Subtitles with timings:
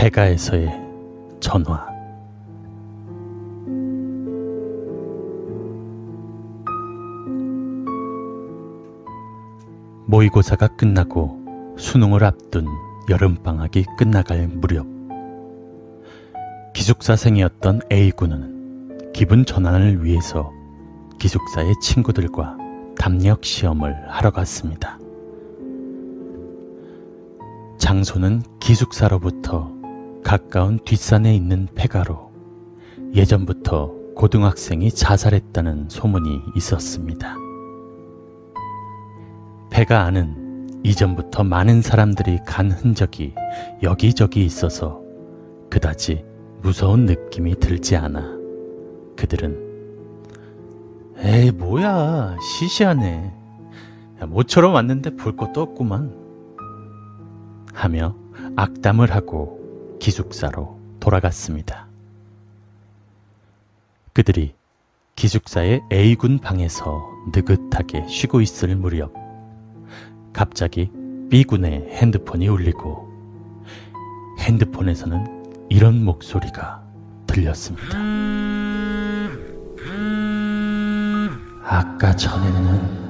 [0.00, 0.70] 폐가에서의
[1.40, 1.86] 전화
[10.06, 12.66] 모의고사가 끝나고 수능을 앞둔
[13.10, 14.86] 여름방학이 끝나갈 무렵
[16.72, 20.50] 기숙사생이었던 A군은 기분 전환을 위해서
[21.18, 22.56] 기숙사의 친구들과
[22.96, 24.98] 담력 시험을 하러 갔습니다.
[27.76, 29.79] 장소는 기숙사로부터
[30.22, 32.30] 가까운 뒷산에 있는 폐가로
[33.14, 37.36] 예전부터 고등학생이 자살했다는 소문이 있었습니다.
[39.70, 43.34] 폐가 안은 이전부터 많은 사람들이 간 흔적이
[43.82, 45.00] 여기저기 있어서
[45.70, 46.24] 그다지
[46.62, 48.38] 무서운 느낌이 들지 않아
[49.16, 49.70] 그들은
[51.18, 53.34] 에이 뭐야 시시하네
[54.22, 56.14] 야, 모처럼 왔는데 볼 것도 없구만
[57.72, 58.16] 하며
[58.56, 59.59] 악담을 하고
[60.00, 61.86] 기숙사로 돌아갔습니다.
[64.12, 64.54] 그들이
[65.14, 69.12] 기숙사의 A군 방에서 느긋하게 쉬고 있을 무렵
[70.32, 70.90] 갑자기
[71.30, 73.08] B군의 핸드폰이 울리고
[74.40, 76.82] 핸드폰에서는 이런 목소리가
[77.26, 77.98] 들렸습니다.
[81.62, 83.00] 아까 전에는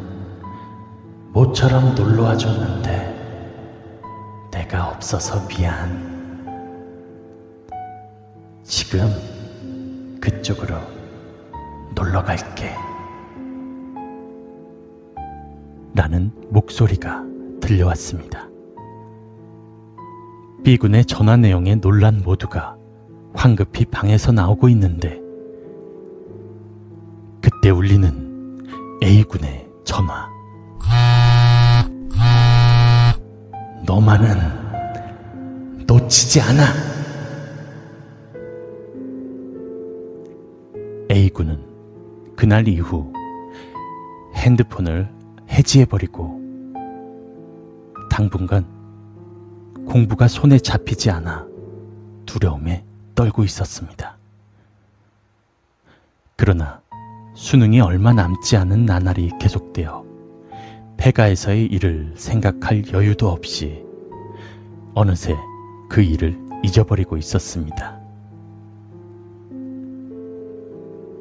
[1.33, 3.21] 모처럼 놀러 와 줬는데
[4.51, 6.20] 내가 없어서 미안.
[8.71, 9.11] 지금
[10.21, 10.77] 그쪽으로
[11.93, 12.73] 놀러 갈게.
[15.93, 17.25] 라는 목소리가
[17.61, 18.49] 들려왔습니다.
[20.63, 22.77] B군의 전화 내용에 놀란 모두가
[23.35, 25.21] 황급히 방에서 나오고 있는데
[27.43, 28.69] 그때 울리는
[29.03, 30.29] A군의 전화.
[33.85, 34.39] 너만은
[35.89, 37.00] 놓치지 않아.
[41.21, 41.63] A군은
[42.35, 43.13] 그날 이후
[44.35, 45.13] 핸드폰을
[45.51, 46.41] 해지해버리고
[48.09, 48.65] 당분간
[49.87, 51.47] 공부가 손에 잡히지 않아
[52.25, 54.17] 두려움에 떨고 있었습니다.
[56.37, 56.81] 그러나
[57.35, 60.07] 수능이 얼마 남지 않은 나날이 계속되어
[60.97, 63.85] 폐가에서의 일을 생각할 여유도 없이
[64.95, 65.37] 어느새
[65.91, 68.00] 그 일을 잊어버리고 있었습니다.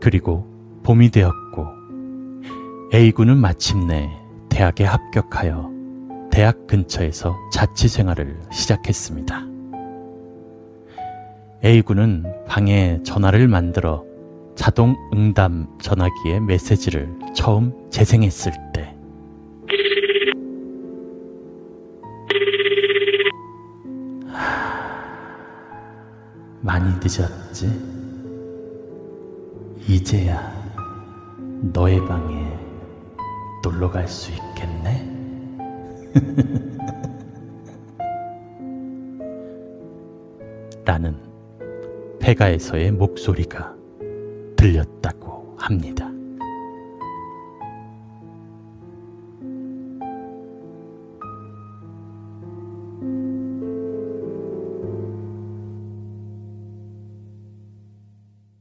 [0.01, 0.45] 그리고
[0.83, 1.67] 봄이 되었고
[2.93, 4.09] A군은 마침내
[4.49, 5.69] 대학에 합격하여
[6.31, 9.45] 대학 근처에서 자취 생활을 시작했습니다.
[11.63, 14.05] A군은 방에 전화를 만들어
[14.55, 15.51] 자동 응답
[15.81, 18.95] 전화기에 메시지를 처음 재생했을 때
[26.61, 27.98] 많이 늦었지?
[29.89, 30.53] 이제야
[31.73, 32.55] 너의 방에
[33.63, 35.09] 놀러 갈 수 있겠네?
[40.85, 41.17] 라는
[42.19, 43.75] 폐가에서의 목소리가
[44.55, 46.08] 들렸다고 합니다.